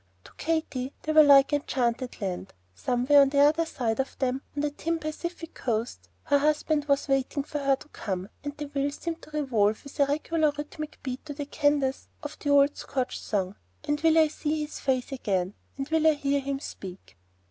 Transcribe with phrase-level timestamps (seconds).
[0.23, 2.53] To Katy they were like enchanted land.
[2.73, 7.07] Somewhere on the other side of them, on the dim Pacific coast, her husband was
[7.07, 10.97] waiting for her to come, and the wheels seemed to revolve with a regular rhythmic
[11.03, 15.11] beat to the cadence of the old Scotch song, "And will I see his face
[15.11, 17.15] again; And will I hear him speak?"